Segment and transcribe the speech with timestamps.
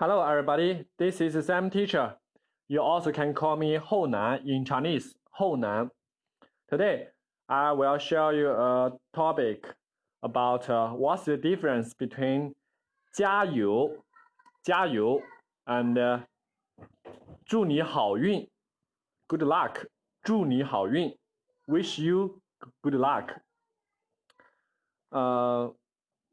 [0.00, 0.84] Hello, everybody.
[0.98, 2.16] This is Sam Teacher.
[2.68, 5.90] You also can call me Hou Nan in Chinese, Hou Nan.
[6.68, 7.06] Today,
[7.48, 9.64] I will show you a topic
[10.22, 12.52] about uh, what's the difference between
[13.14, 13.90] 加油,
[14.62, 15.22] 加油
[15.64, 16.20] and uh,
[17.46, 18.46] 祝你好运,
[19.26, 19.86] good luck,
[20.22, 21.16] 祝你好运,
[21.68, 22.38] wish you
[22.82, 23.30] good luck.
[25.10, 25.72] Uh,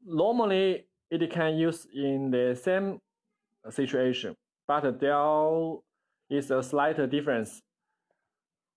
[0.04, 3.00] normally, it can use in the same
[3.69, 4.35] situation,
[4.67, 5.75] but there
[6.29, 7.61] is a slight difference.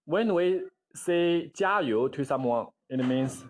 [0.05, 0.63] When we
[0.95, 3.45] say 加油 to someone, it means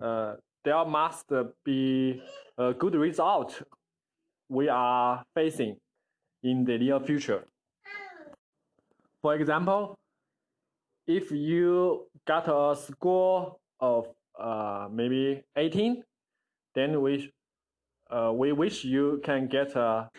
[0.00, 0.34] uh,
[0.64, 1.32] there must
[1.64, 2.22] be
[2.58, 3.62] a good result
[4.48, 5.76] we are facing
[6.42, 7.44] in the near future.
[9.22, 9.96] For example,
[11.06, 16.02] if you got a score of uh, maybe 18,
[16.74, 17.32] then we,
[18.10, 20.10] uh, we wish you can get a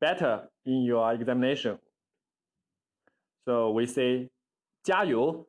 [0.00, 1.78] better in your examination.
[3.44, 4.30] So we say
[4.84, 5.46] 加油.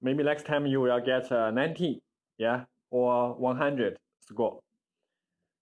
[0.00, 2.02] Maybe next time you will get a 90,
[2.38, 4.60] yeah, or 100 score.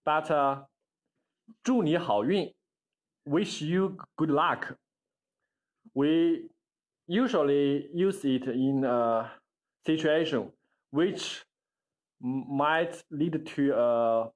[0.03, 0.65] But uh,
[1.63, 2.53] 祝你好运,
[3.25, 4.75] wish you good luck.
[5.93, 6.49] We
[7.07, 9.31] usually use it in a
[9.85, 10.51] situation
[10.91, 11.45] which
[12.19, 14.31] might lead to a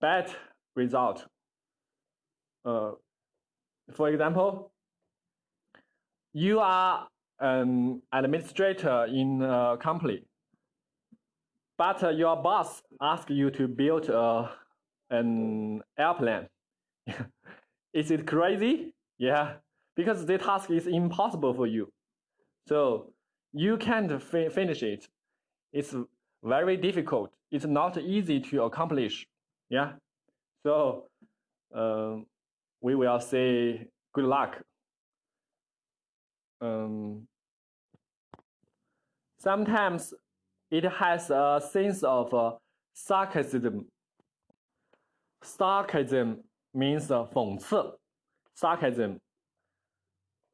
[0.00, 0.30] bad
[0.74, 1.26] result.
[2.65, 2.91] Uh,
[3.93, 4.71] for example,
[6.33, 7.07] you are
[7.39, 10.23] an administrator in a company,
[11.77, 14.51] but uh, your boss asks you to build a,
[15.09, 16.47] an airplane.
[17.93, 18.93] is it crazy?
[19.17, 19.53] Yeah,
[19.95, 21.91] because the task is impossible for you.
[22.67, 23.11] So
[23.53, 25.07] you can't fi finish it.
[25.73, 25.95] It's
[26.43, 27.31] very difficult.
[27.51, 29.27] It's not easy to accomplish.
[29.69, 29.93] Yeah.
[30.63, 31.05] So
[31.73, 32.25] um,
[32.81, 34.61] we will say good luck.
[36.61, 37.27] Um,
[39.39, 40.13] sometimes
[40.71, 42.51] it has a sense of uh,
[42.93, 43.85] sarcasm.
[45.41, 47.63] Sarcasm means uh.
[48.53, 49.19] Sarcasm.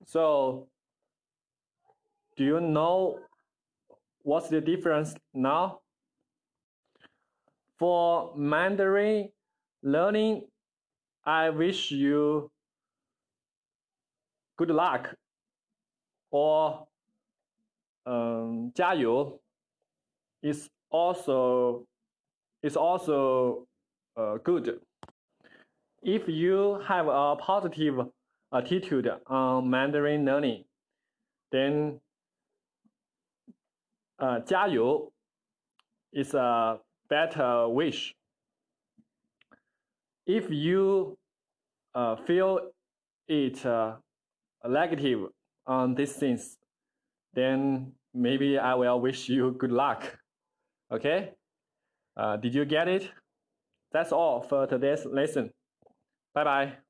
[0.05, 0.67] So,
[2.37, 3.19] do you know
[4.21, 5.79] what's the difference now?
[7.79, 9.29] For Mandarin
[9.83, 10.43] learning
[11.24, 12.50] I wish you
[14.56, 15.14] good luck
[16.30, 16.86] or
[18.06, 19.40] um, 加油
[20.42, 21.86] is also
[22.62, 23.66] is also
[24.16, 24.80] uh, good.
[26.02, 28.06] If you have a positive
[28.52, 30.64] attitude on Mandarin learning,
[31.50, 32.00] then
[34.18, 35.12] uh, 加油
[36.12, 38.14] is a better wish
[40.25, 41.17] if you
[41.93, 42.59] uh, feel
[43.27, 43.95] it uh,
[44.67, 45.27] negative
[45.65, 46.57] on these things,
[47.33, 50.17] then maybe I will wish you good luck.
[50.91, 51.31] Okay?
[52.17, 53.09] Uh, did you get it?
[53.91, 55.51] That's all for today's lesson.
[56.33, 56.84] Bye bye.